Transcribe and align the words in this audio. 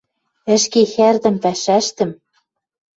ӹшке 0.55 0.81
хӓрдӹм 0.93 1.35
пӓшӓштӹм. 1.43 2.11